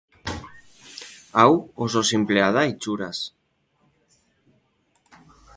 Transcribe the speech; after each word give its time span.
Hau 1.41 1.51
oso 1.87 2.03
sinplea 2.11 2.49
da 2.57 2.65
itxuraz. 2.73 3.15